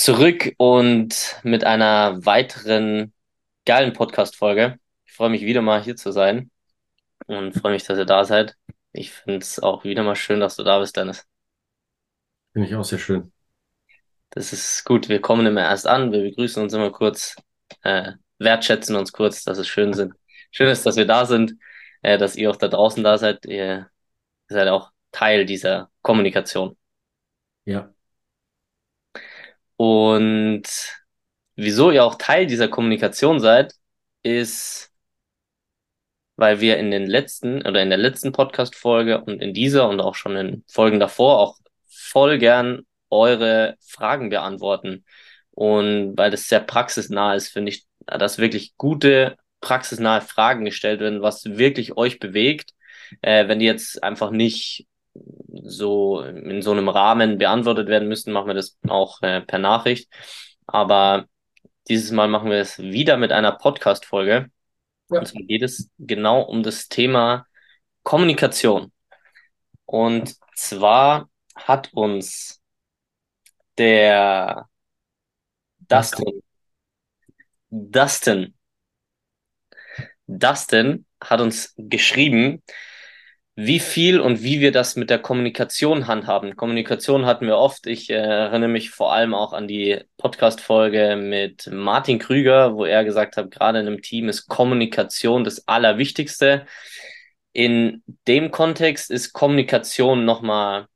[0.00, 3.12] Zurück und mit einer weiteren
[3.66, 4.78] geilen Podcast-Folge.
[5.04, 6.50] Ich freue mich wieder mal hier zu sein
[7.26, 8.56] und freue mich, dass ihr da seid.
[8.92, 11.26] Ich finde es auch wieder mal schön, dass du da bist, Dennis.
[12.54, 13.30] Finde ich auch sehr schön.
[14.30, 15.10] Das ist gut.
[15.10, 17.36] Wir kommen immer erst an, wir begrüßen uns immer kurz,
[17.82, 20.14] äh, wertschätzen uns kurz, dass es schön sind.
[20.50, 21.56] Schön ist, dass wir da sind,
[22.00, 23.44] äh, dass ihr auch da draußen da seid.
[23.44, 23.90] Ihr
[24.48, 26.78] seid auch Teil dieser Kommunikation.
[27.66, 27.92] Ja,
[29.80, 30.64] und
[31.56, 33.72] wieso ihr auch Teil dieser Kommunikation seid,
[34.22, 34.92] ist,
[36.36, 40.16] weil wir in den letzten oder in der letzten Podcast-Folge und in dieser und auch
[40.16, 41.56] schon in Folgen davor auch
[41.88, 45.06] voll gern eure Fragen beantworten.
[45.52, 51.22] Und weil das sehr praxisnah ist, finde ich, dass wirklich gute, praxisnahe Fragen gestellt werden,
[51.22, 52.74] was wirklich euch bewegt.
[53.22, 58.48] Äh, wenn die jetzt einfach nicht so in so einem Rahmen beantwortet werden müssen, machen
[58.48, 60.10] wir das auch äh, per Nachricht.
[60.66, 61.26] Aber
[61.88, 64.50] dieses Mal machen wir es wieder mit einer Podcast-Folge.
[65.10, 65.18] Ja.
[65.18, 67.46] Und zwar geht es genau um das Thema
[68.02, 68.92] Kommunikation.
[69.84, 72.60] Und zwar hat uns
[73.76, 74.68] der
[75.80, 76.42] Dustin,
[77.70, 78.54] Dustin,
[80.26, 82.62] Dustin hat uns geschrieben,
[83.62, 86.56] wie viel und wie wir das mit der Kommunikation handhaben.
[86.56, 87.86] Kommunikation hatten wir oft.
[87.86, 93.04] Ich äh, erinnere mich vor allem auch an die Podcast-Folge mit Martin Krüger, wo er
[93.04, 96.64] gesagt hat, gerade in einem Team ist Kommunikation das Allerwichtigste.
[97.52, 100.86] In dem Kontext ist Kommunikation nochmal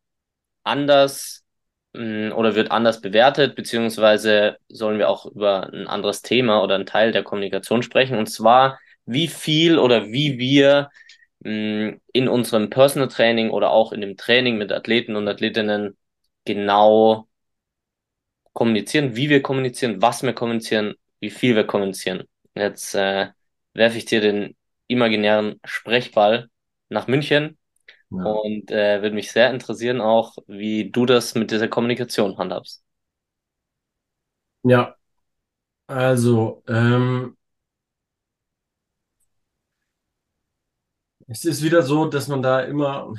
[0.62, 1.44] anders
[1.92, 6.76] mh, mm, oder wird anders bewertet, beziehungsweise sollen wir auch über ein anderes Thema oder
[6.76, 10.88] einen Teil der Kommunikation sprechen, und zwar, wie viel oder wie wir
[11.44, 15.96] in unserem Personal Training oder auch in dem Training mit Athleten und Athletinnen
[16.44, 17.28] genau
[18.54, 22.24] kommunizieren, wie wir kommunizieren, was wir kommunizieren, wie viel wir kommunizieren.
[22.54, 23.28] Jetzt äh,
[23.74, 24.56] werfe ich dir den
[24.86, 26.48] imaginären Sprechball
[26.88, 27.58] nach München
[28.10, 28.22] ja.
[28.24, 32.82] und äh, würde mich sehr interessieren auch, wie du das mit dieser Kommunikation handhabst.
[34.62, 34.96] Ja,
[35.86, 37.36] also ähm,
[41.26, 43.12] Es ist wieder so, dass man da immer,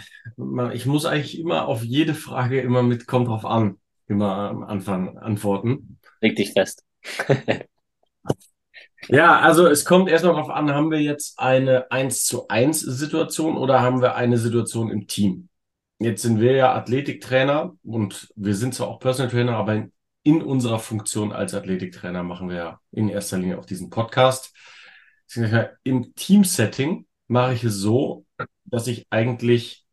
[0.74, 5.18] ich muss eigentlich immer auf jede Frage immer mit kommt drauf an, immer am Anfang
[5.18, 6.00] antworten.
[6.22, 6.84] Leg dich fest.
[9.10, 13.58] ja, also es kommt erstmal darauf an, haben wir jetzt eine 1 zu 1 Situation
[13.58, 15.50] oder haben wir eine Situation im Team?
[15.98, 19.94] Jetzt sind wir ja Athletiktrainer und wir sind zwar auch Personal Trainer, aber in,
[20.24, 24.54] in unserer Funktion als Athletiktrainer machen wir ja in erster Linie auch diesen Podcast.
[25.84, 28.26] Im Team-Setting mache ich es so,
[28.66, 29.86] dass ich eigentlich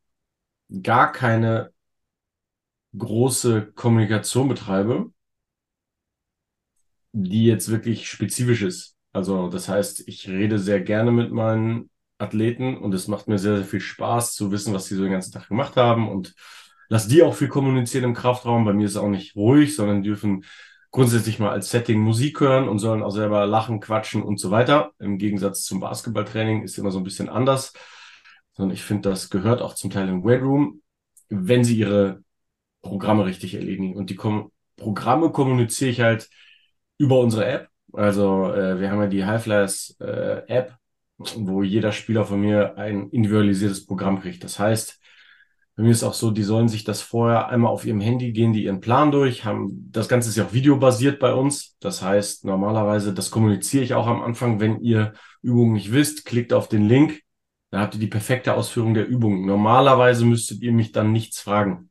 [0.83, 1.73] gar keine
[2.97, 5.13] große Kommunikation betreibe,
[7.13, 8.97] die jetzt wirklich spezifisch ist.
[9.13, 13.57] Also das heißt, ich rede sehr gerne mit meinen Athleten und es macht mir sehr,
[13.57, 16.35] sehr viel Spaß zu wissen, was sie so den ganzen Tag gemacht haben und
[16.89, 18.65] lass die auch viel kommunizieren im Kraftraum.
[18.65, 20.45] Bei mir ist es auch nicht ruhig, sondern dürfen
[20.93, 24.93] grundsätzlich mal als Setting Musik hören und sollen auch selber lachen, quatschen und so weiter.
[24.99, 27.73] Im Gegensatz zum Basketballtraining ist immer so ein bisschen anders.
[28.53, 30.83] Sondern ich finde, das gehört auch zum Teil im Weightroom,
[31.31, 32.23] wenn sie ihre
[32.83, 33.97] Programme richtig erledigen.
[33.97, 36.29] Und die Kom Programme kommuniziere ich halt
[36.99, 37.69] über unsere App.
[37.93, 40.77] Also äh, wir haben ja die Highflyers äh, App,
[41.19, 44.45] wo jeder Spieler von mir ein individualisiertes Programm kriegt.
[44.45, 45.02] Das heißt,
[45.75, 48.53] bei mir ist auch so, die sollen sich das vorher einmal auf ihrem Handy gehen,
[48.53, 51.77] die ihren Plan durch, haben, das Ganze ist ja auch videobasiert bei uns.
[51.81, 56.53] Das heißt, normalerweise, das kommuniziere ich auch am Anfang, wenn ihr Übungen nicht wisst, klickt
[56.53, 57.23] auf den Link,
[57.71, 59.47] dann habt ihr die perfekte Ausführung der Übung.
[59.47, 61.89] Normalerweise müsstet ihr mich dann nichts fragen,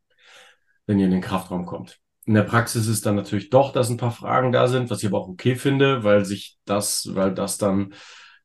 [0.85, 1.99] wenn ihr in den Kraftraum kommt.
[2.25, 5.07] in der Praxis ist dann natürlich doch, dass ein paar Fragen da sind, was ich
[5.07, 7.93] aber auch okay finde, weil sich das, weil das dann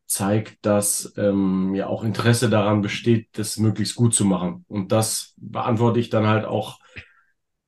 [0.06, 4.64] zeigt, dass ähm, ja auch Interesse daran besteht, das möglichst gut zu machen.
[4.68, 6.78] Und das beantworte ich dann halt auch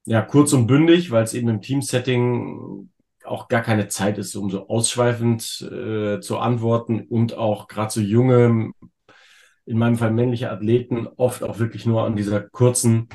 [0.05, 2.90] ja kurz und bündig, weil es eben im Teamsetting
[3.25, 8.00] auch gar keine Zeit ist, um so ausschweifend äh, zu antworten und auch gerade so
[8.00, 8.73] junge,
[9.67, 13.08] in meinem Fall männliche Athleten oft auch wirklich nur an dieser kurzen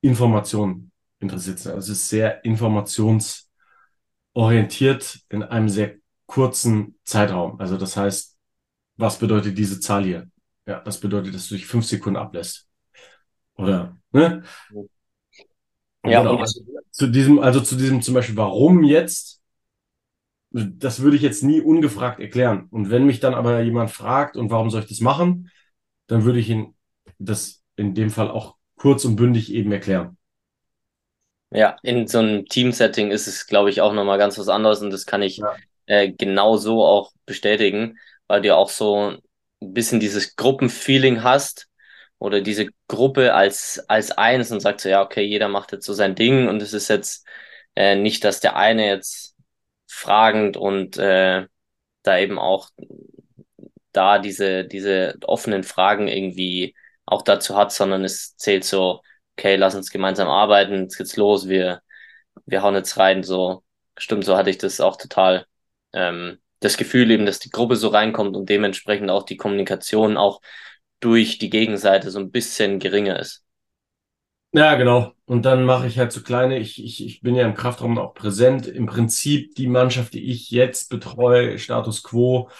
[0.00, 0.90] Information
[1.20, 1.72] interessiert sind.
[1.72, 5.94] Also es ist sehr informationsorientiert in einem sehr
[6.26, 7.60] kurzen Zeitraum.
[7.60, 8.39] Also das heißt,
[9.00, 10.28] was bedeutet diese Zahl hier?
[10.66, 12.68] Ja, das bedeutet, dass du dich fünf Sekunden ablässt.
[13.56, 14.42] Oder, ne?
[16.04, 16.36] Ja, genau.
[16.36, 16.60] Also
[16.90, 19.40] zu diesem, also zu diesem zum Beispiel, warum jetzt?
[20.52, 22.66] Das würde ich jetzt nie ungefragt erklären.
[22.70, 25.50] Und wenn mich dann aber jemand fragt, und warum soll ich das machen?
[26.06, 26.74] Dann würde ich ihn
[27.18, 30.16] das in dem Fall auch kurz und bündig eben erklären.
[31.52, 34.90] Ja, in so einem Team-Setting ist es, glaube ich, auch nochmal ganz was anderes und
[34.90, 35.54] das kann ich ja.
[35.86, 37.98] äh, genau so auch bestätigen,
[38.30, 39.18] weil du auch so
[39.60, 41.68] ein bisschen dieses Gruppenfeeling hast
[42.20, 45.94] oder diese Gruppe als, als eins und sagt so, ja, okay, jeder macht jetzt so
[45.94, 47.26] sein Ding und es ist jetzt
[47.74, 49.36] äh, nicht, dass der eine jetzt
[49.88, 51.46] fragend und äh,
[52.04, 52.70] da eben auch
[53.92, 56.76] da diese, diese offenen Fragen irgendwie
[57.06, 59.02] auch dazu hat, sondern es zählt so,
[59.36, 61.82] okay, lass uns gemeinsam arbeiten, jetzt geht's los, wir,
[62.46, 63.64] wir hauen jetzt rein, so,
[63.98, 65.46] stimmt, so hatte ich das auch total,
[65.92, 70.40] ähm, das Gefühl eben, dass die Gruppe so reinkommt und dementsprechend auch die Kommunikation auch
[71.00, 73.42] durch die Gegenseite so ein bisschen geringer ist.
[74.52, 75.12] Ja, genau.
[75.26, 78.14] Und dann mache ich halt so kleine, ich, ich, ich bin ja im Kraftraum auch
[78.14, 78.66] präsent.
[78.66, 82.50] Im Prinzip die Mannschaft, die ich jetzt betreue, Status Quo,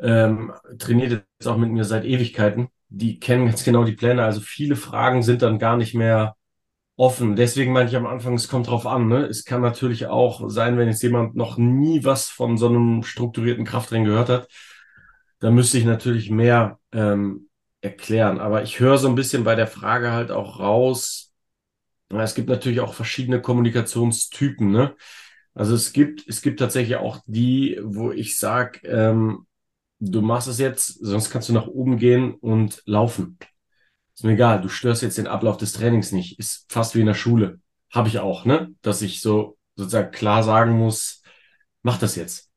[0.00, 4.24] ähm, trainiert jetzt auch mit mir seit Ewigkeiten die kennen ganz genau die Pläne.
[4.24, 6.36] Also viele Fragen sind dann gar nicht mehr
[7.00, 7.34] offen.
[7.34, 9.08] Deswegen meinte ich am Anfang, es kommt drauf an.
[9.08, 9.24] Ne?
[9.24, 13.64] Es kann natürlich auch sein, wenn jetzt jemand noch nie was von so einem strukturierten
[13.64, 14.48] Krafttraining gehört hat,
[15.38, 17.48] dann müsste ich natürlich mehr ähm,
[17.80, 18.38] erklären.
[18.38, 21.32] Aber ich höre so ein bisschen bei der Frage halt auch raus.
[22.10, 24.70] Es gibt natürlich auch verschiedene Kommunikationstypen.
[24.70, 24.94] Ne?
[25.54, 29.46] Also es gibt, es gibt tatsächlich auch die, wo ich sage, ähm,
[30.00, 33.38] du machst es jetzt, sonst kannst du nach oben gehen und laufen.
[34.20, 36.38] Ist mir egal, du störst jetzt den Ablauf des Trainings nicht.
[36.38, 37.58] Ist fast wie in der Schule.
[37.90, 38.74] Habe ich auch, ne?
[38.82, 41.22] Dass ich so sozusagen klar sagen muss,
[41.82, 42.50] mach das jetzt.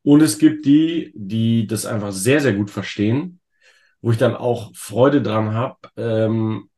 [0.00, 3.40] Und es gibt die, die das einfach sehr, sehr gut verstehen,
[4.00, 6.70] wo ich dann auch Freude dran habe, ähm,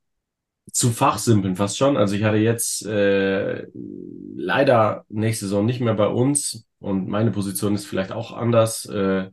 [0.72, 1.96] zu fachsimpeln fast schon.
[1.96, 3.68] Also ich hatte jetzt äh,
[4.34, 9.30] leider nächste Saison nicht mehr bei uns und meine Position ist vielleicht auch anders, äh,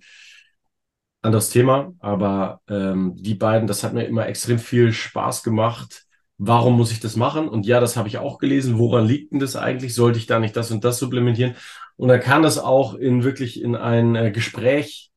[1.22, 6.06] anderes Thema, aber ähm, die beiden, das hat mir immer extrem viel Spaß gemacht.
[6.38, 7.50] Warum muss ich das machen?
[7.50, 8.78] Und ja, das habe ich auch gelesen.
[8.78, 9.94] Woran liegt denn das eigentlich?
[9.94, 11.56] Sollte ich da nicht das und das supplementieren?
[11.98, 15.12] Und dann kann das auch in wirklich in ein äh, Gespräch,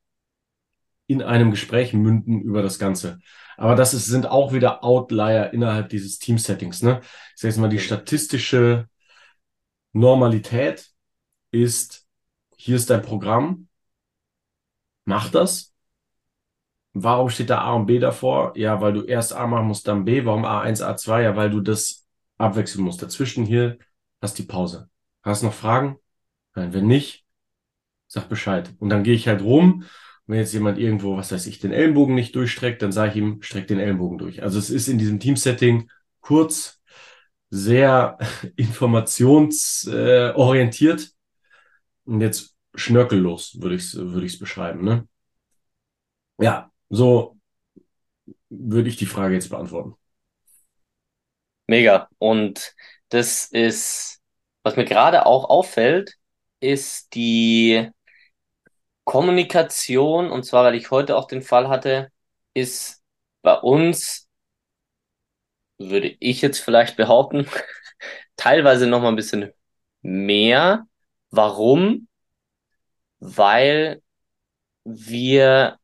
[1.07, 3.21] in einem Gespräch münden über das Ganze.
[3.57, 6.83] Aber das ist, sind auch wieder Outlier innerhalb dieses Team-Settings.
[6.83, 7.01] Ne?
[7.35, 8.89] Ich sage jetzt mal, die statistische
[9.93, 10.91] Normalität
[11.53, 12.07] ist,
[12.57, 13.69] hier ist dein Programm,
[15.05, 15.72] mach das.
[16.95, 18.53] Warum steht da A und B davor?
[18.57, 20.25] Ja, weil du erst A machen musst, dann B.
[20.25, 21.23] Warum A1, A2?
[21.23, 22.07] Ja, weil du das
[22.39, 23.03] abwechseln musst.
[23.03, 23.79] Dazwischen hier
[24.21, 24.89] hast die Pause.
[25.23, 25.97] Hast du noch Fragen?
[26.55, 27.25] Nein, wenn nicht,
[28.09, 28.71] sag Bescheid.
[28.79, 29.85] Und dann gehe ich halt rum
[30.27, 33.43] wenn jetzt jemand irgendwo, was weiß ich, den Ellenbogen nicht durchstreckt, dann sage ich ihm,
[33.43, 34.43] streck den Ellenbogen durch.
[34.43, 36.81] Also es ist in diesem Teamsetting kurz,
[37.51, 38.19] sehr
[38.57, 41.07] informationsorientiert äh,
[42.05, 44.83] und jetzt schnörkellos, würde ich es würde ich's beschreiben.
[44.83, 45.07] Ne?
[46.39, 47.37] Ja, so
[48.51, 49.97] würde ich die Frage jetzt beantworten.
[51.67, 52.09] Mega.
[52.19, 52.75] Und
[53.09, 54.21] das ist,
[54.63, 56.15] was mir gerade auch auffällt,
[56.61, 57.91] ist die
[59.05, 62.11] Kommunikation, und zwar, weil ich heute auch den Fall hatte,
[62.55, 63.03] ist
[63.43, 64.29] bei uns,
[65.79, 67.47] würde ich jetzt vielleicht behaupten,
[68.37, 69.53] teilweise noch mal ein bisschen
[70.03, 70.87] mehr.
[71.31, 72.09] Warum?
[73.21, 74.03] Weil
[74.85, 75.79] wir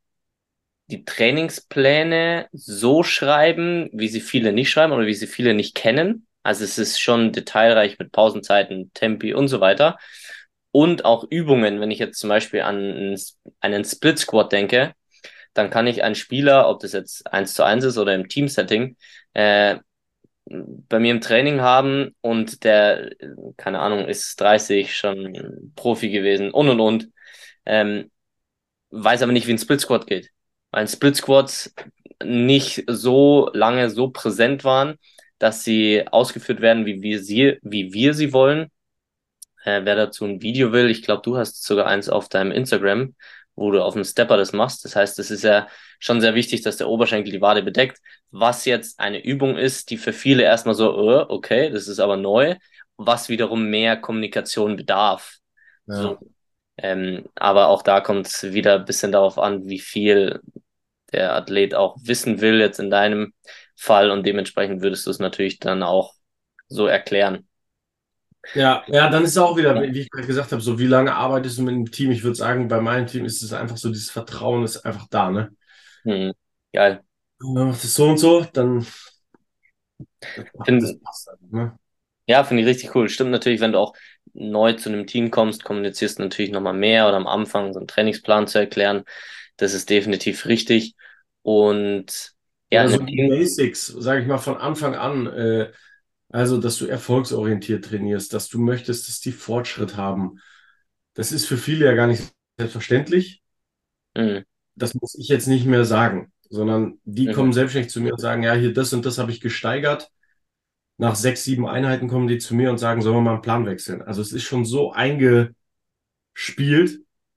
[0.91, 6.27] die Trainingspläne so schreiben, wie sie viele nicht schreiben oder wie sie viele nicht kennen.
[6.43, 9.99] Also es ist schon detailreich mit Pausenzeiten, Tempi und so weiter
[10.71, 11.81] und auch Übungen.
[11.81, 13.17] Wenn ich jetzt zum Beispiel an
[13.61, 14.95] einen Split Squat denke,
[15.55, 18.97] dann kann ich einen Spieler, ob das jetzt eins zu eins ist oder im Team-Setting,
[19.35, 19.77] äh,
[20.47, 23.11] bei mir im Training haben und der,
[23.57, 27.09] keine Ahnung, ist 30, schon Profi gewesen und und und,
[27.67, 28.11] ähm,
[28.91, 30.31] weiß aber nicht, wie ein Split Squat geht.
[30.71, 31.75] Weil Split Squats
[32.23, 34.97] nicht so lange so präsent waren,
[35.39, 38.71] dass sie ausgeführt werden, wie wir sie, wie wir sie wollen.
[39.65, 43.15] Äh, wer dazu ein Video will, ich glaube, du hast sogar eins auf deinem Instagram,
[43.55, 44.85] wo du auf dem Stepper das machst.
[44.85, 47.99] Das heißt, es ist ja schon sehr wichtig, dass der Oberschenkel die Wade bedeckt.
[48.31, 52.17] Was jetzt eine Übung ist, die für viele erstmal so, uh, okay, das ist aber
[52.17, 52.57] neu,
[52.97, 55.37] was wiederum mehr Kommunikation bedarf.
[55.87, 56.03] Ja.
[56.03, 56.19] So.
[56.79, 60.41] Ähm, aber auch da kommt es wieder ein bisschen darauf an, wie viel
[61.13, 63.33] der Athlet auch wissen will, jetzt in deinem
[63.77, 64.11] Fall.
[64.11, 66.15] Und dementsprechend würdest du es natürlich dann auch
[66.69, 67.49] so erklären.
[68.55, 71.15] Ja, ja, dann ist es auch wieder, wie ich gerade gesagt habe, so wie lange
[71.15, 72.11] arbeitest du mit dem Team?
[72.11, 75.31] Ich würde sagen, bei meinem Team ist es einfach so, dieses Vertrauen ist einfach da,
[75.31, 75.51] ne?
[76.05, 76.33] Hm,
[76.73, 77.03] geil.
[77.41, 78.87] Das ist so und so, dann
[80.65, 81.79] find, das passt dann, ne?
[82.27, 83.09] Ja, finde ich richtig cool.
[83.09, 83.95] Stimmt natürlich, wenn du auch
[84.39, 87.89] neu zu einem Team kommst, kommunizierst du natürlich nochmal mehr oder am Anfang so einen
[87.89, 89.05] Trainingsplan zu erklären.
[89.57, 90.95] Das ist definitiv richtig.
[91.43, 92.33] Und
[92.71, 95.73] ja, also die Basics, sage ich mal, von Anfang an, äh,
[96.31, 100.41] also dass du erfolgsorientiert trainierst, dass du möchtest, dass die Fortschritt haben.
[101.15, 102.23] Das ist für viele ja gar nicht
[102.59, 103.43] selbstverständlich.
[104.17, 104.45] Mhm.
[104.75, 107.33] Das muss ich jetzt nicht mehr sagen, sondern die mhm.
[107.33, 110.11] kommen selbstständig zu mir und sagen, ja, hier das und das habe ich gesteigert.
[110.99, 113.67] Nach sechs, sieben Einheiten kommen die zu mir und sagen, sollen wir mal einen Plan
[113.67, 114.03] wechseln?
[114.03, 115.55] Also es ist schon so eingespielt,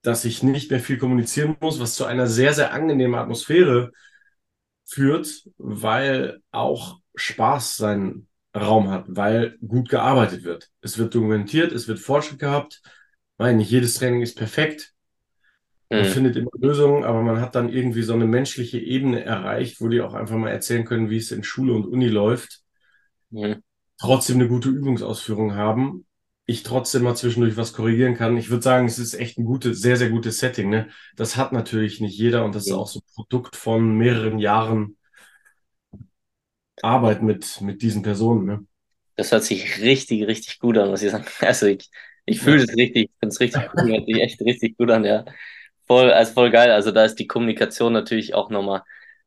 [0.02, 3.92] dass ich nicht mehr viel kommunizieren muss, was zu einer sehr, sehr angenehmen Atmosphäre
[4.86, 10.70] führt, weil auch Spaß seinen Raum hat, weil gut gearbeitet wird.
[10.82, 12.82] Es wird dokumentiert, es wird Fortschritt gehabt.
[13.38, 14.94] Nein, nicht jedes Training ist perfekt.
[15.90, 16.06] Man mhm.
[16.06, 20.02] findet immer Lösungen, aber man hat dann irgendwie so eine menschliche Ebene erreicht, wo die
[20.02, 22.62] auch einfach mal erzählen können, wie es in Schule und Uni läuft.
[24.00, 26.06] Trotzdem eine gute Übungsausführung haben
[26.52, 28.38] ich trotzdem mal zwischendurch was korrigieren kann.
[28.38, 30.70] Ich würde sagen, es ist echt ein gutes, sehr, sehr gutes Setting.
[30.70, 30.90] Ne?
[31.16, 32.74] Das hat natürlich nicht jeder und das ja.
[32.74, 34.98] ist auch so ein Produkt von mehreren Jahren
[36.82, 38.46] Arbeit mit, mit diesen Personen.
[38.46, 38.66] Ne?
[39.16, 41.26] Das hört sich richtig, richtig gut an, was ich sagen.
[41.42, 41.90] Also ich,
[42.26, 45.06] ich fühle es richtig, ich finde es richtig gut, hört sich echt richtig gut an,
[45.06, 45.26] ja.
[45.88, 46.72] Voll, also voll geil.
[46.72, 48.84] Also da ist die Kommunikation natürlich auch nochmal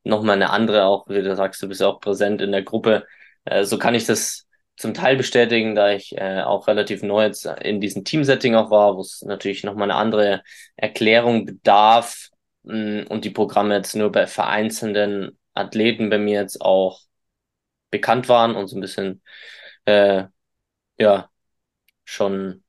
[0.07, 3.07] noch mal eine andere, auch wie du sagst, du bist auch präsent in der Gruppe.
[3.45, 4.47] Äh, so kann ich das
[4.77, 8.97] zum Teil bestätigen, da ich äh, auch relativ neu jetzt in diesem Teamsetting auch war,
[8.97, 10.43] wo es natürlich nochmal eine andere
[10.77, 12.31] Erklärung bedarf
[12.65, 17.01] mh, mm, und die Programme jetzt nur bei vereinzelten Athleten bei mir jetzt auch
[17.91, 19.23] bekannt waren und so ein bisschen
[19.87, 20.25] äh,
[20.99, 21.31] ja
[22.05, 22.65] schon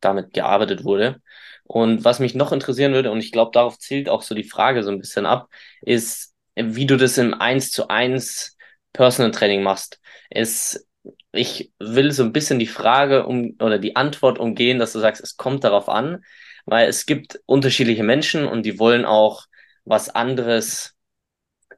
[0.00, 1.22] damit gearbeitet wurde.
[1.64, 4.82] Und was mich noch interessieren würde, und ich glaube, darauf zielt auch so die Frage
[4.82, 5.48] so ein bisschen ab,
[5.82, 8.55] ist, wie du das im 1 zu 1
[8.96, 10.00] Personal Training machst
[10.30, 10.86] ist,
[11.32, 15.22] ich will so ein bisschen die Frage um oder die Antwort umgehen, dass du sagst,
[15.22, 16.24] es kommt darauf an,
[16.64, 19.44] weil es gibt unterschiedliche Menschen und die wollen auch
[19.84, 20.94] was anderes,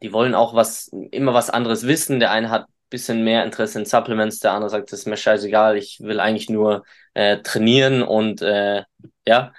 [0.00, 2.20] die wollen auch was, immer was anderes wissen.
[2.20, 5.16] Der eine hat ein bisschen mehr Interesse in Supplements, der andere sagt, das ist mir
[5.16, 6.84] scheißegal, ich will eigentlich nur
[7.14, 8.84] äh, trainieren und äh,
[9.26, 9.52] ja.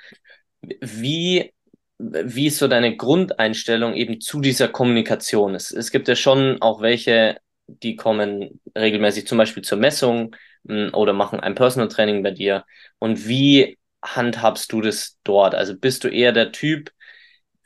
[0.62, 1.52] Wie
[2.00, 5.54] wie ist so deine Grundeinstellung eben zu dieser Kommunikation?
[5.54, 7.38] Es, es gibt ja schon auch welche,
[7.84, 10.36] die kommen regelmäßig zum Beispiel zur Messung
[10.68, 12.66] hm, oder machen ein Personal Training bei dir.
[13.00, 15.56] Und wie handhabst du das dort?
[15.56, 16.92] Also bist du eher der Typ,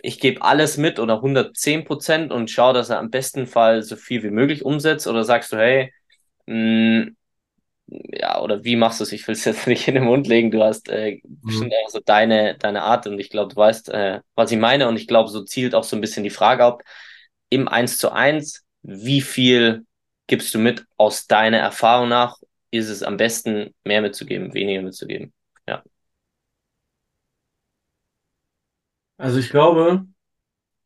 [0.03, 3.95] ich gebe alles mit oder 110 Prozent und schaue, dass er am besten Fall so
[3.95, 5.07] viel wie möglich umsetzt?
[5.07, 5.93] Oder sagst du, hey,
[6.45, 7.17] mh, hm,
[7.87, 9.11] ja, oder wie machst du es?
[9.11, 10.51] Ich will es jetzt nicht in den Mund legen.
[10.51, 11.39] Du hast äh, mhm.
[11.41, 14.87] bestimmt auch so deine, deine Art und ich glaube, du weißt, äh, was ich meine.
[14.87, 16.83] Und ich glaube, so zielt auch so ein bisschen die Frage ab,
[17.49, 19.85] im 1 zu 1, wie viel
[20.27, 22.37] gibst du mit aus deiner Erfahrung nach?
[22.71, 25.33] Ist es am besten, mehr mitzugeben, weniger mitzugeben?
[25.67, 25.83] Ja.
[29.17, 30.07] Also ich glaube,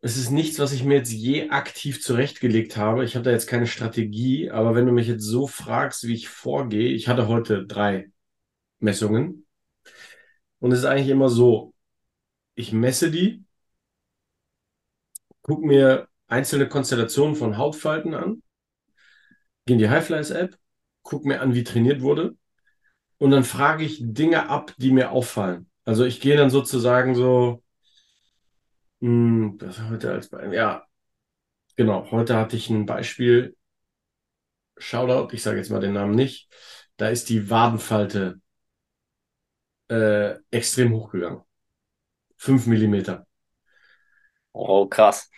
[0.02, 3.04] es ist nichts, was ich mir jetzt je aktiv zurechtgelegt habe.
[3.06, 6.30] Ich habe da jetzt keine Strategie, aber wenn du mich jetzt so fragst, wie ich
[6.30, 8.12] vorgehe, ich hatte heute drei
[8.80, 9.48] Messungen
[10.60, 11.74] und es ist eigentlich immer so,
[12.56, 13.44] ich messe die,
[15.42, 18.44] gucke mir einzelne Konstellationen von Hautfalten an
[19.68, 20.58] gehe in die Highflies-App,
[21.04, 22.36] gucke mir an, wie trainiert wurde
[23.20, 25.70] und dann frage ich Dinge ab, die mir auffallen.
[25.86, 27.64] Also ich gehe dann sozusagen so,
[29.00, 30.86] mh, hm, das heute als Beispiel, ja,
[31.76, 33.56] genau, heute hatte ich ein Beispiel,
[34.78, 36.50] Shoutout, ich sage jetzt mal den Namen nicht,
[36.98, 38.40] da ist die Wadenfalte
[39.90, 41.42] äh, extrem hochgegangen.
[42.38, 43.26] Fünf Millimeter.
[44.54, 45.30] Oh, krass.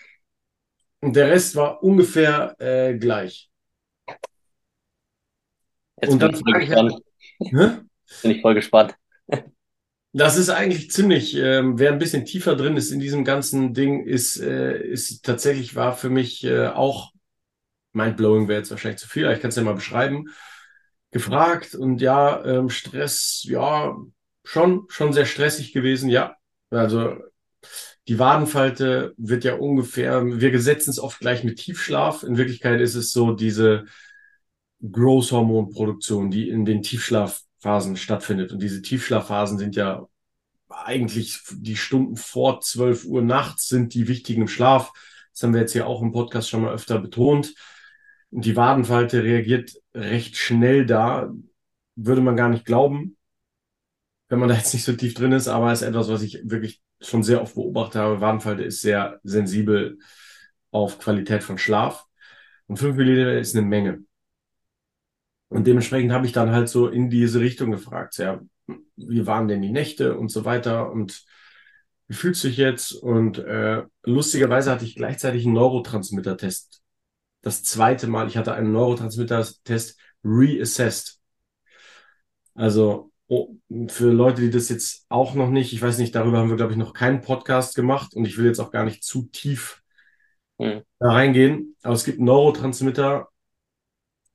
[1.02, 3.49] Und der Rest war ungefähr äh, gleich.
[6.02, 6.94] Jetzt und bin ich voll gespannt.
[7.54, 7.84] Halt,
[8.22, 8.96] bin ich voll gespannt.
[10.12, 14.04] Das ist eigentlich ziemlich, ähm, wer ein bisschen tiefer drin ist in diesem ganzen Ding,
[14.04, 17.12] ist, äh, ist tatsächlich war für mich äh, auch
[17.94, 20.26] Mindblowing wäre jetzt wahrscheinlich zu viel, aber ich kann es ja mal beschreiben.
[21.12, 23.96] Gefragt und ja, ähm, Stress, ja,
[24.44, 26.36] schon, schon sehr stressig gewesen, ja.
[26.70, 27.16] Also
[28.08, 32.24] die Wadenfalte wird ja ungefähr, wir setzen es oft gleich mit Tiefschlaf.
[32.24, 33.86] In Wirklichkeit ist es so diese
[34.82, 38.52] Growth-Hormonproduktion, die in den Tiefschlafphasen stattfindet.
[38.52, 40.08] Und diese Tiefschlafphasen sind ja
[40.70, 44.92] eigentlich die Stunden vor 12 Uhr nachts sind die wichtigen im Schlaf.
[45.34, 47.56] Das haben wir jetzt hier auch im Podcast schon mal öfter betont.
[48.32, 51.32] Und die Wadenfalte reagiert recht schnell da.
[51.96, 53.18] Würde man gar nicht glauben,
[54.30, 56.82] wenn man da jetzt nicht so tief drin ist, aber ist etwas, was ich wirklich
[57.02, 58.22] schon sehr oft beobachtet habe.
[58.22, 60.00] Wadenfalte ist sehr sensibel
[60.72, 62.06] auf Qualität von Schlaf.
[62.68, 64.04] Und 5 Milliliter ist eine Menge.
[65.50, 68.40] Und dementsprechend habe ich dann halt so in diese Richtung gefragt, ja,
[68.96, 71.26] wie waren denn die Nächte und so weiter und
[72.08, 72.92] wie fühlst du dich jetzt?
[72.94, 76.82] Und äh, lustigerweise hatte ich gleichzeitig einen Neurotransmitter-Test.
[77.42, 81.20] Das zweite Mal, ich hatte einen Neurotransmitter-Test reassessed.
[82.56, 83.56] Also oh,
[83.88, 86.74] für Leute, die das jetzt auch noch nicht, ich weiß nicht, darüber haben wir, glaube
[86.74, 89.82] ich, noch keinen Podcast gemacht und ich will jetzt auch gar nicht zu tief
[90.60, 90.82] hm.
[91.00, 91.76] da reingehen.
[91.84, 93.30] Aber es gibt einen Neurotransmitter,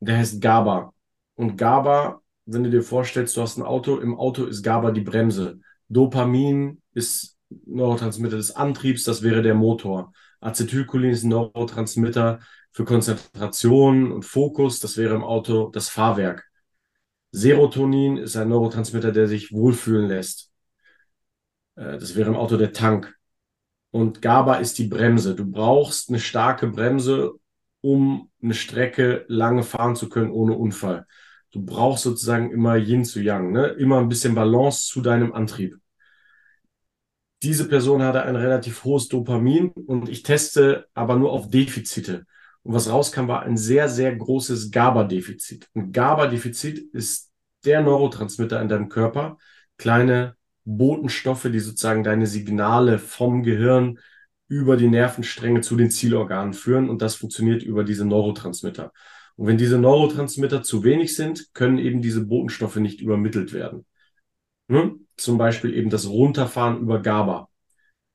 [0.01, 0.94] der heißt GABA.
[1.37, 5.01] Und GABA, wenn du dir vorstellst, du hast ein Auto, im Auto ist GABA die
[5.01, 5.61] Bremse.
[5.89, 7.37] Dopamin ist
[7.67, 10.13] Neurotransmitter des Antriebs, das wäre der Motor.
[10.41, 12.41] Acetylcholin ist ein Neurotransmitter
[12.73, 16.45] für Konzentration und Fokus, das wäre im Auto das Fahrwerk.
[17.31, 20.53] Serotonin ist ein Neurotransmitter, der sich wohlfühlen lässt.
[21.77, 23.15] Äh, das wäre im Auto der Tank.
[23.91, 25.35] Und GABA ist die Bremse.
[25.35, 27.33] Du brauchst eine starke Bremse,
[27.81, 31.07] um eine Strecke lange fahren zu können ohne Unfall.
[31.55, 33.67] Du brauchst sozusagen immer Yin zu Yang, ne?
[33.69, 35.79] immer ein bisschen Balance zu deinem Antrieb.
[37.45, 42.27] Diese Person hatte ein relativ hohes Dopamin und ich teste aber nur auf Defizite.
[42.65, 45.69] Und was rauskam, war ein sehr, sehr großes GABA-Defizit.
[45.75, 47.31] Ein GABA-Defizit ist
[47.65, 49.39] der Neurotransmitter in deinem Körper,
[49.79, 54.01] kleine Botenstoffe, die sozusagen deine Signale vom Gehirn
[54.49, 58.93] über die Nervenstränge zu den Zielorganen führen und das funktioniert über diese Neurotransmitter.
[59.37, 63.85] Und wenn diese Neurotransmitter zu wenig sind, können eben diese Botenstoffe nicht übermittelt werden.
[64.69, 65.07] Hm?
[65.17, 67.49] Zum Beispiel eben das Runterfahren über GABA.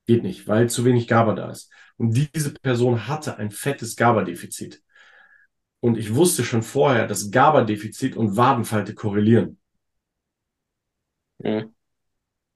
[0.06, 1.70] Geht nicht, weil zu wenig GABA da ist.
[1.96, 4.82] Und diese Person hatte ein fettes GABA-Defizit.
[5.80, 9.58] Und ich wusste schon vorher, dass GABA-Defizit und Wadenfalte korrelieren.
[11.38, 11.74] Mhm.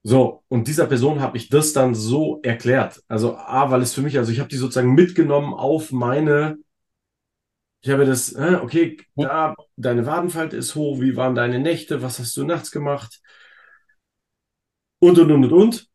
[0.03, 3.03] So, und dieser Person habe ich das dann so erklärt.
[3.09, 6.59] Also, A, weil es für mich, also ich habe die sozusagen mitgenommen auf meine
[7.85, 12.35] ich habe das, okay, da, deine Wadenfalte ist hoch, wie waren deine Nächte, was hast
[12.35, 13.21] du nachts gemacht?
[15.01, 15.89] Und, und, und, und, und.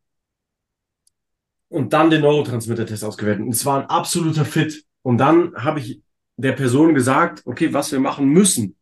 [1.66, 3.44] Und dann den Neurotransmitter-Test ausgewertet.
[3.44, 4.84] Und es war ein absoluter Fit.
[5.02, 6.00] Und dann habe ich
[6.36, 8.76] der Person gesagt, okay, was wir machen müssen.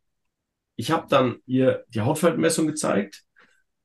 [0.76, 3.24] Ich habe dann ihr die Hautfaltenmessung gezeigt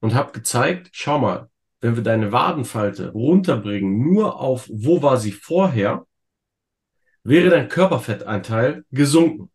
[0.01, 5.31] und habe gezeigt, schau mal, wenn wir deine Wadenfalte runterbringen, nur auf, wo war sie
[5.31, 6.05] vorher,
[7.23, 9.49] wäre dein Körperfettanteil gesunken.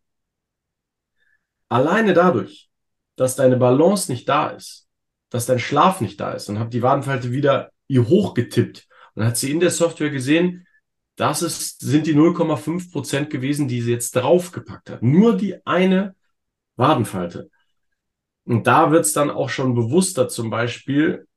[1.67, 2.69] Alleine dadurch,
[3.15, 4.87] dass deine Balance nicht da ist,
[5.29, 9.37] dass dein Schlaf nicht da ist und habe die Wadenfalte wieder ihr hochgetippt und hat
[9.37, 10.65] sie in der Software gesehen,
[11.15, 15.03] das ist, sind die 0,5 Prozent gewesen, die sie jetzt draufgepackt hat.
[15.03, 16.15] Nur die eine
[16.77, 17.49] Wadenfalte.
[18.45, 21.27] Und da wird es dann auch schon bewusster, zum Beispiel,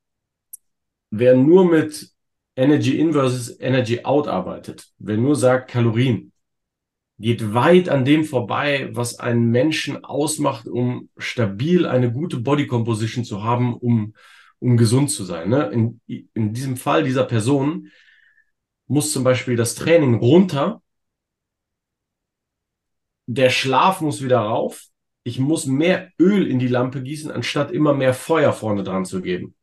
[1.11, 2.12] wer nur mit
[2.57, 6.33] Energy in versus Energy out arbeitet, wer nur sagt Kalorien,
[7.19, 13.25] geht weit an dem vorbei, was einen Menschen ausmacht, um stabil eine gute Body Composition
[13.25, 14.15] zu haben, um,
[14.59, 15.49] um gesund zu sein.
[15.49, 15.71] Ne?
[16.07, 17.91] In, in diesem Fall dieser Person
[18.87, 20.83] muss zum Beispiel das Training runter,
[23.27, 24.87] der Schlaf muss wieder rauf,
[25.23, 29.23] ich muss mehr Öl in die Lampe gießen, anstatt immer mehr Feuer vorne dran zu
[29.23, 29.55] geben.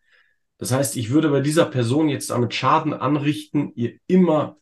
[0.59, 4.57] Das heißt, ich würde bei dieser Person jetzt damit Schaden anrichten, ihr immer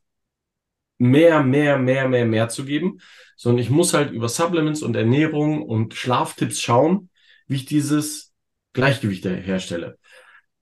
[0.99, 2.99] mehr, mehr, mehr, mehr, mehr zu geben,
[3.36, 7.10] sondern ich muss halt über Supplements und Ernährung und Schlaftipps schauen,
[7.47, 8.31] wie ich dieses
[8.73, 9.97] Gleichgewicht herstelle.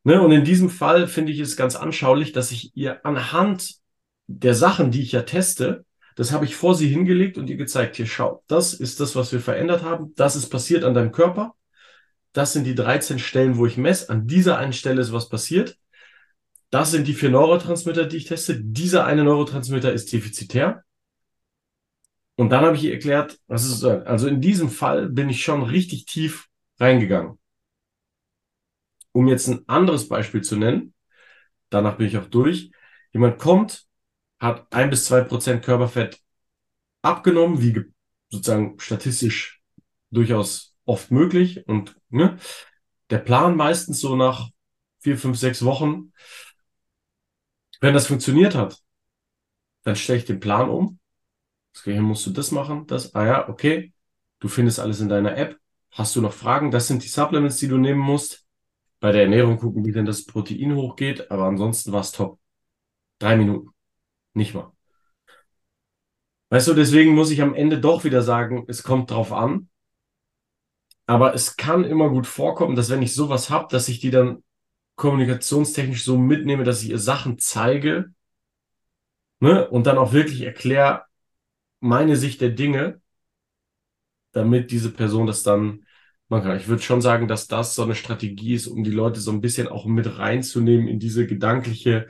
[0.03, 0.21] Ne?
[0.21, 3.75] Und in diesem Fall finde ich es ganz anschaulich, dass ich ihr anhand
[4.27, 7.97] der Sachen, die ich ja teste, das habe ich vor sie hingelegt und ihr gezeigt,
[7.97, 11.55] hier schau, das ist das, was wir verändert haben, das ist passiert an deinem Körper
[12.35, 14.09] das sind die 13 Stellen, wo ich messe.
[14.09, 15.79] An dieser einen Stelle ist was passiert.
[16.69, 18.61] Das sind die vier Neurotransmitter, die ich teste.
[18.61, 20.83] Dieser eine Neurotransmitter ist defizitär.
[22.35, 23.89] Und dann habe ich erklärt, was ist so.
[23.89, 27.39] Also in diesem Fall bin ich schon richtig tief reingegangen.
[29.13, 30.93] Um jetzt ein anderes Beispiel zu nennen,
[31.69, 32.69] danach bin ich auch durch.
[33.13, 33.87] Jemand kommt,
[34.41, 36.19] hat ein bis zwei Prozent Körperfett
[37.01, 37.85] abgenommen, wie
[38.29, 39.61] sozusagen statistisch
[40.11, 42.37] durchaus oft möglich und ne,
[43.09, 44.49] der Plan meistens so nach
[44.99, 46.13] vier, fünf, sechs Wochen,
[47.81, 48.81] wenn das funktioniert hat,
[49.83, 50.99] dann stelle ich den Plan um.
[51.77, 53.93] Okay, musst du das machen, das, ah ja, okay,
[54.39, 55.59] du findest alles in deiner App.
[55.91, 56.71] Hast du noch Fragen?
[56.71, 58.45] Das sind die Supplements, die du nehmen musst.
[58.99, 62.39] Bei der Ernährung gucken, wie denn das Protein hochgeht, aber ansonsten war es top.
[63.19, 63.69] Drei Minuten.
[64.33, 64.71] Nicht mal.
[66.49, 69.69] Weißt du, deswegen muss ich am Ende doch wieder sagen, es kommt drauf an.
[71.07, 74.43] Aber es kann immer gut vorkommen, dass wenn ich sowas habe, dass ich die dann
[74.95, 78.13] kommunikationstechnisch so mitnehme, dass ich ihr Sachen zeige
[79.39, 81.03] ne, und dann auch wirklich erkläre
[81.81, 83.01] meine Sicht der Dinge,
[84.31, 85.85] damit diese Person das dann
[86.27, 86.57] machen kann.
[86.57, 89.41] Ich würde schon sagen, dass das so eine Strategie ist, um die Leute so ein
[89.41, 92.07] bisschen auch mit reinzunehmen in diese gedankliche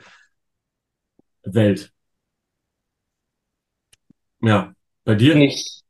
[1.44, 1.92] Welt.
[4.40, 5.36] Ja, bei dir?
[5.36, 5.82] Ich,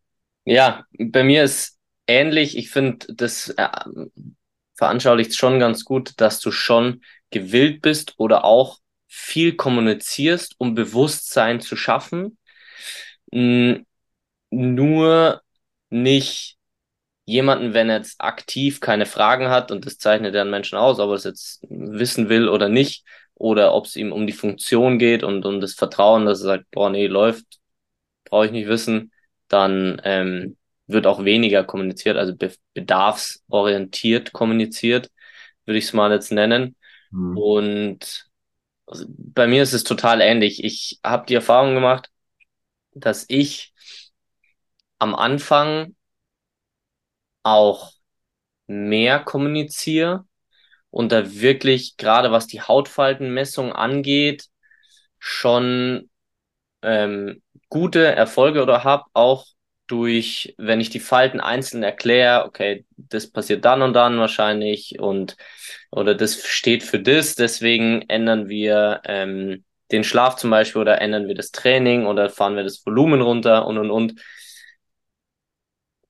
[0.44, 1.75] ja, bei mir ist
[2.06, 2.56] ähnlich.
[2.56, 3.68] Ich finde, das äh,
[4.74, 11.60] veranschaulicht schon ganz gut, dass du schon gewillt bist oder auch viel kommunizierst, um Bewusstsein
[11.60, 12.38] zu schaffen.
[13.30, 15.42] Nur
[15.90, 16.56] nicht
[17.24, 21.10] jemanden, wenn er jetzt aktiv keine Fragen hat und das zeichnet einen Menschen aus, ob
[21.10, 25.22] er es jetzt wissen will oder nicht, oder ob es ihm um die Funktion geht
[25.22, 27.44] und um das Vertrauen, dass er sagt, boah, nee, läuft,
[28.24, 29.12] brauche ich nicht wissen,
[29.48, 35.10] dann ähm, wird auch weniger kommuniziert, also be bedarfsorientiert kommuniziert,
[35.64, 36.76] würde ich es mal jetzt nennen.
[37.10, 37.36] Mhm.
[37.36, 38.26] Und
[38.86, 40.62] also bei mir ist es total ähnlich.
[40.62, 42.10] Ich habe die Erfahrung gemacht,
[42.92, 43.74] dass ich
[44.98, 45.94] am Anfang
[47.42, 47.92] auch
[48.66, 50.24] mehr kommuniziere
[50.90, 54.46] und da wirklich, gerade was die Hautfaltenmessung angeht,
[55.18, 56.10] schon
[56.82, 59.46] ähm, gute Erfolge oder habe, auch
[59.86, 65.36] durch, wenn ich die Falten einzeln erkläre, okay, das passiert dann und dann wahrscheinlich und
[65.90, 71.28] oder das steht für das, deswegen ändern wir ähm, den Schlaf zum Beispiel oder ändern
[71.28, 74.14] wir das Training oder fahren wir das Volumen runter und und und.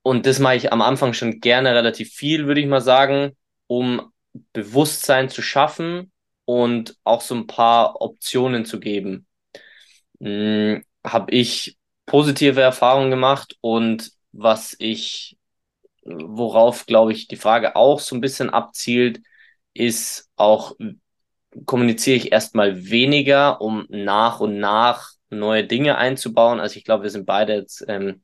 [0.03, 3.37] Und das mache ich am Anfang schon gerne relativ viel, würde ich mal sagen,
[3.67, 4.13] um
[4.53, 6.13] Bewusstsein zu schaffen
[6.45, 9.27] und auch so ein paar Optionen zu geben.
[10.21, 11.76] Hm, Habe ich
[12.07, 15.37] positive Erfahrungen gemacht und was ich,
[16.05, 19.21] worauf glaube ich die Frage auch so ein bisschen abzielt,
[19.75, 20.77] ist auch,
[21.65, 26.61] kommuniziere ich erstmal weniger, um nach und nach neue Dinge einzubauen.
[26.61, 28.23] Also ich glaube, wir sind beide jetzt ähm,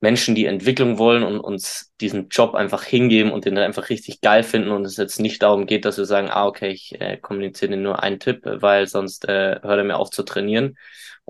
[0.00, 4.42] Menschen, die Entwicklung wollen und uns diesen Job einfach hingeben und den einfach richtig geil
[4.42, 7.76] finden und es jetzt nicht darum geht, dass wir sagen, ah, okay, ich äh, kommuniziere
[7.76, 10.76] nur einen Tipp, weil sonst äh, hört er mir auf zu trainieren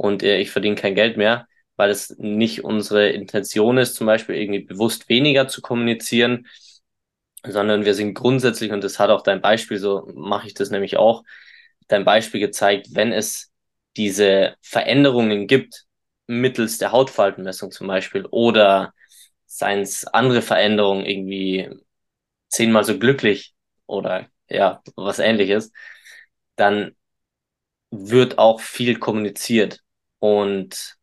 [0.01, 4.35] und äh, ich verdiene kein Geld mehr, weil es nicht unsere Intention ist, zum Beispiel
[4.37, 6.47] irgendwie bewusst weniger zu kommunizieren,
[7.47, 10.97] sondern wir sind grundsätzlich, und das hat auch dein Beispiel, so mache ich das nämlich
[10.97, 11.23] auch,
[11.87, 13.53] dein Beispiel gezeigt, wenn es
[13.97, 15.85] diese Veränderungen gibt,
[16.27, 18.95] mittels der Hautfaltenmessung zum Beispiel oder
[19.47, 21.69] seien es andere Veränderungen irgendwie
[22.49, 23.55] zehnmal so glücklich
[23.87, 25.73] oder ja, was ähnliches,
[26.57, 26.97] dann
[27.91, 29.83] wird auch viel kommuniziert.
[30.21, 30.97] Und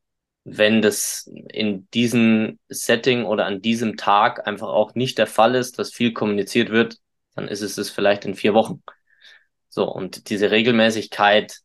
[0.45, 5.77] wenn das in diesem Setting oder an diesem Tag einfach auch nicht der Fall ist,
[5.77, 6.97] dass viel kommuniziert wird,
[7.35, 8.81] dann ist es es vielleicht in vier Wochen.
[9.67, 11.59] So, und diese Regelmäßigkeit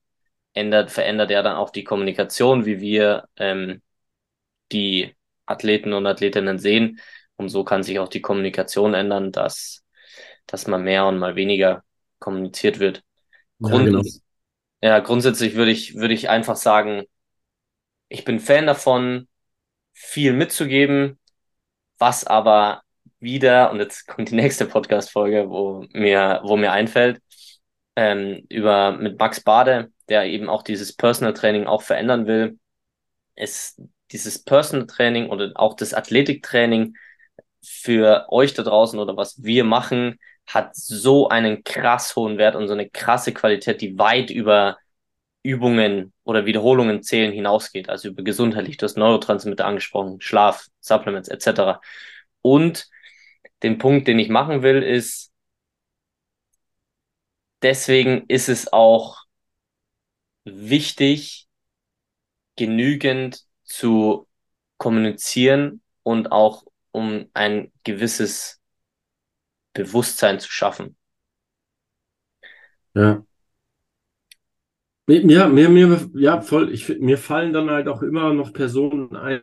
[0.53, 3.83] ändert, verändert ja dann auch die Kommunikation, wie wir ähm,
[4.73, 5.15] die
[5.47, 7.01] Athleten und Athletinnen sehen.
[7.37, 9.85] Und so kann sich auch die Kommunikation ändern, dass,
[10.47, 11.85] dass mal mehr und mal weniger
[12.19, 13.03] kommuniziert wird.
[13.61, 14.03] Grund, ja, genau.
[14.81, 17.05] ja, grundsätzlich würde ich, würde ich einfach sagen,
[18.12, 19.29] ich bin Fan davon,
[19.94, 21.18] viel mitzugeben,
[21.98, 22.83] was aber
[23.20, 27.20] wieder, und jetzt kommt die nächste Podcast-Folge, wo mir, wo mir einfällt,
[27.96, 32.59] ähm, über mit Max Bade, der eben auch dieses Personal Training auch verändern will,
[33.35, 33.81] ist
[34.12, 36.96] dieses Personal Training oder auch das Athletiktraining
[37.62, 42.66] für euch da draußen oder was wir machen, hat so einen krass hohen Wert und
[42.66, 44.77] so eine krasse Qualität, die weit über
[45.42, 51.81] Übungen oder Wiederholungen zählen hinausgeht, also über gesundheitlich, du hast Neurotransmitter angesprochen, Schlaf, Supplements etc.
[52.42, 52.88] Und
[53.62, 55.33] den Punkt, den ich machen will, ist,
[57.62, 59.22] deswegen ist es auch
[60.44, 61.48] wichtig,
[62.57, 64.28] genügend zu
[64.76, 68.61] kommunizieren und auch um ein gewisses
[69.72, 70.96] Bewusstsein zu schaffen.
[72.94, 73.24] Ja.
[75.20, 76.72] Mir, mir, mir, ja, voll.
[76.72, 79.42] Ich, mir fallen dann halt auch immer noch Personen ein,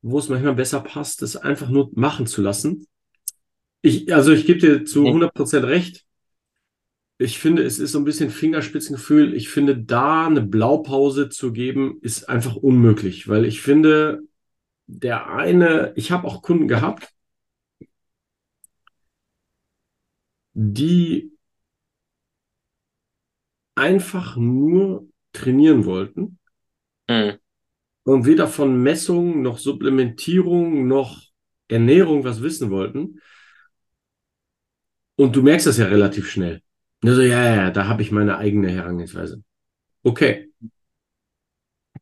[0.00, 2.86] wo es manchmal besser passt, es einfach nur machen zu lassen.
[3.82, 6.06] Ich, also ich gebe dir zu 100% recht.
[7.18, 9.34] Ich finde, es ist so ein bisschen Fingerspitzengefühl.
[9.34, 14.22] Ich finde, da eine Blaupause zu geben, ist einfach unmöglich, weil ich finde,
[14.86, 17.10] der eine, ich habe auch Kunden gehabt,
[20.54, 21.33] die
[23.74, 26.38] einfach nur trainieren wollten
[27.08, 27.38] Mhm.
[28.04, 31.22] und weder von Messung noch Supplementierung noch
[31.68, 33.20] Ernährung was wissen wollten.
[35.16, 36.62] Und du merkst das ja relativ schnell.
[37.02, 39.42] Also, ja, ja, ja, da habe ich meine eigene Herangehensweise.
[40.02, 40.50] Okay.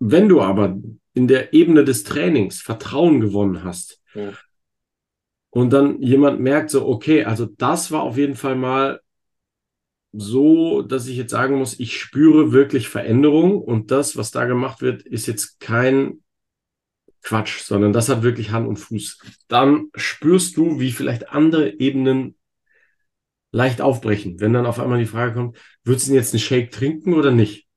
[0.00, 0.78] Wenn du aber
[1.14, 4.37] in der Ebene des Trainings Vertrauen gewonnen hast Mhm.
[5.50, 9.00] und dann jemand merkt so, okay, also das war auf jeden Fall mal
[10.12, 14.83] so, dass ich jetzt sagen muss, ich spüre wirklich Veränderung und das, was da gemacht
[14.83, 16.22] wird, ist jetzt kein
[17.22, 19.20] Quatsch, sondern das hat wirklich Hand und Fuß.
[19.48, 22.37] Dann spürst du, wie vielleicht andere Ebenen
[23.53, 24.40] leicht aufbrechen.
[24.40, 27.31] Wenn dann auf einmal die Frage kommt, würdest du denn jetzt einen Shake trinken oder
[27.31, 27.68] nicht?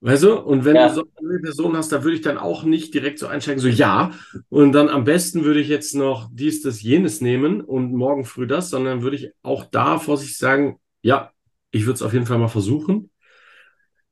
[0.00, 0.38] Weißt du?
[0.40, 0.88] Und wenn Ja.
[0.88, 3.68] du so eine Person hast, da würde ich dann auch nicht direkt so einsteigen, so
[3.68, 4.12] ja.
[4.48, 8.46] Und dann am besten würde ich jetzt noch dies, das, jenes nehmen und morgen früh
[8.46, 11.32] das, sondern würde ich auch da vorsichtig sagen, ja,
[11.70, 13.10] ich würde es auf jeden Fall mal versuchen.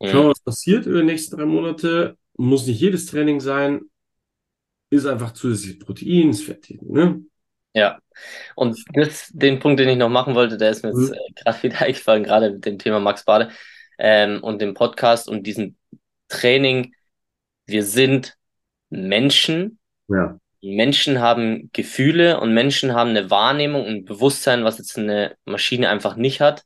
[0.05, 0.31] Schauen, Mhm.
[0.31, 2.17] was passiert über die nächsten drei Monate.
[2.37, 3.83] Muss nicht jedes Training sein.
[4.91, 7.23] Ist einfach zusätzliches Protein, ist Fett, ne?
[7.75, 7.99] Ja.
[8.55, 11.15] Und das, den Punkt, den ich noch machen wollte, der ist mir jetzt Mhm.
[11.15, 13.51] äh, gerade wieder eingefallen, gerade mit dem Thema Max Bade
[13.99, 15.77] ähm, und dem Podcast und diesem
[16.29, 16.95] Training.
[17.67, 18.37] Wir sind
[18.91, 19.79] Menschen.
[20.09, 20.39] Ja.
[20.63, 25.91] Menschen haben Gefühle und Menschen haben eine Wahrnehmung und ein Bewusstsein, was jetzt eine Maschine
[25.91, 26.65] einfach nicht hat.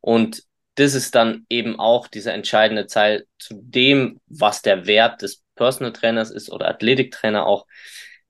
[0.00, 0.44] Und
[0.76, 5.92] das ist dann eben auch dieser entscheidende Teil zu dem, was der Wert des Personal
[5.92, 7.66] Trainers ist oder Athletiktrainer auch,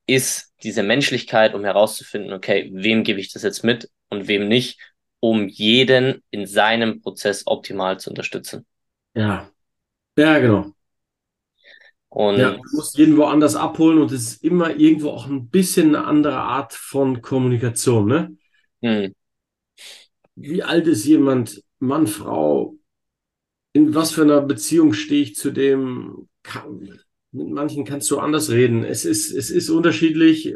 [0.07, 4.81] ist diese Menschlichkeit, um herauszufinden, okay, wem gebe ich das jetzt mit und wem nicht,
[5.21, 8.67] um jeden in seinem Prozess optimal zu unterstützen.
[9.15, 9.51] Ja.
[10.17, 10.73] Ja, genau.
[12.11, 15.95] Und Ja, du musst jeden woanders abholen und es ist immer irgendwo auch ein bisschen
[15.95, 18.37] eine andere Art von Kommunikation, ne?
[18.83, 19.13] hm,
[20.35, 21.63] Wie alt ist jemand?
[21.79, 22.77] Mann, Frau?
[23.73, 26.29] In was für einer Beziehung stehe ich zu dem?
[26.43, 27.01] Kann,
[27.33, 28.85] mit manchen kannst du anders reden.
[28.85, 30.55] Es ist, es ist unterschiedlich.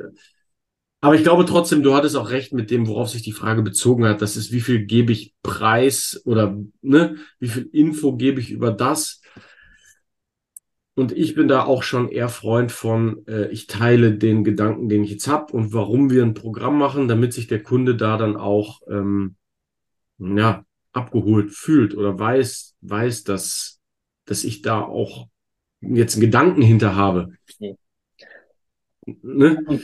[1.01, 4.07] Aber ich glaube trotzdem, du hattest auch recht mit dem, worauf sich die Frage bezogen
[4.07, 4.23] hat.
[4.23, 8.71] Das ist, wie viel gebe ich preis oder ne, wie viel Info gebe ich über
[8.73, 9.21] das?
[10.97, 15.03] Und ich bin da auch schon eher Freund von, äh, ich teile den Gedanken, den
[15.03, 18.37] ich jetzt habe und warum wir ein Programm machen, damit sich der Kunde da dann
[18.37, 19.35] auch ähm,
[20.19, 23.81] ja, abgeholt fühlt oder weiß, weiß, dass,
[24.25, 25.27] dass ich da auch
[25.81, 27.33] jetzt einen Gedanken hinter habe.
[27.59, 27.77] Mhm.
[29.23, 29.81] Ne?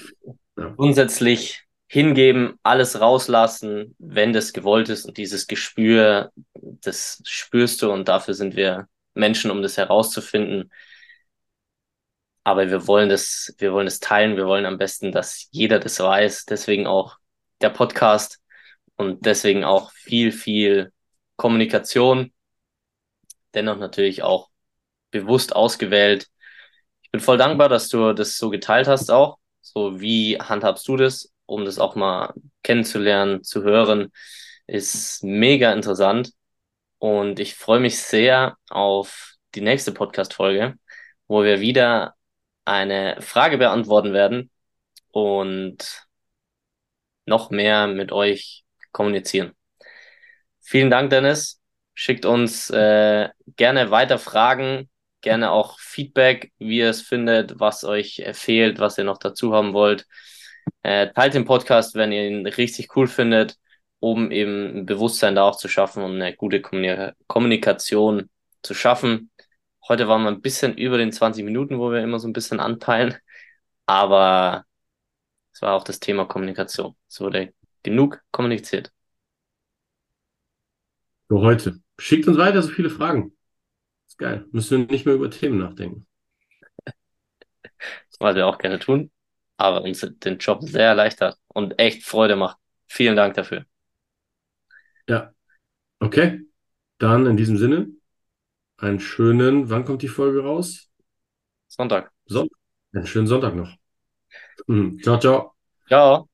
[0.76, 8.08] grundsätzlich hingeben, alles rauslassen, wenn das gewollt ist und dieses Gespür, das spürst du und
[8.08, 10.70] dafür sind wir Menschen, um das herauszufinden.
[12.44, 16.00] Aber wir wollen das, wir wollen das teilen, wir wollen am besten, dass jeder das
[16.00, 16.46] weiß.
[16.46, 17.16] Deswegen auch
[17.60, 18.40] der Podcast
[18.96, 20.92] und deswegen auch viel, viel
[21.36, 22.32] Kommunikation.
[23.54, 24.50] Dennoch natürlich auch
[25.10, 26.28] bewusst ausgewählt.
[27.02, 29.38] Ich bin voll dankbar, dass du das so geteilt hast auch.
[29.60, 34.12] So, wie handhabst du das, um das auch mal kennenzulernen, zu hören,
[34.66, 36.32] ist mega interessant.
[36.98, 40.74] Und ich freue mich sehr auf die nächste Podcast-Folge,
[41.26, 42.14] wo wir wieder
[42.64, 44.50] eine Frage beantworten werden
[45.10, 46.06] und
[47.26, 49.52] noch mehr mit euch kommunizieren.
[50.60, 51.60] Vielen Dank, Dennis.
[51.94, 54.88] Schickt uns äh, gerne weiter Fragen,
[55.20, 59.72] gerne auch Feedback, wie ihr es findet, was euch fehlt, was ihr noch dazu haben
[59.72, 60.06] wollt.
[60.82, 63.56] Äh, teilt den Podcast, wenn ihr ihn richtig cool findet,
[63.98, 68.30] um eben ein Bewusstsein da auch zu schaffen und eine gute Kommunik Kommunikation
[68.62, 69.30] zu schaffen.
[69.88, 72.60] Heute waren wir ein bisschen über den 20 Minuten, wo wir immer so ein bisschen
[72.60, 73.16] anpeilen,
[73.86, 74.64] aber
[75.52, 76.96] es war auch das Thema Kommunikation.
[77.08, 78.92] Es wurde genug kommuniziert.
[81.28, 81.80] Für heute.
[81.98, 83.36] Schickt uns weiter so viele Fragen.
[84.08, 84.46] Ist geil.
[84.52, 86.06] Müssen wir nicht mehr über Themen nachdenken.
[88.18, 89.10] Was wir auch gerne tun,
[89.56, 92.58] aber uns den Job sehr erleichtert und echt Freude macht.
[92.86, 93.64] Vielen Dank dafür.
[95.08, 95.32] Ja.
[96.00, 96.40] Okay.
[96.98, 97.88] Dann in diesem Sinne,
[98.80, 100.90] einen schönen, wann kommt die Folge raus?
[101.68, 102.12] Sonntag.
[102.26, 102.58] Sonntag.
[102.92, 103.76] Einen schönen Sonntag noch.
[104.66, 105.00] Mhm.
[105.02, 105.54] Ciao, ciao.
[105.88, 106.29] Ciao.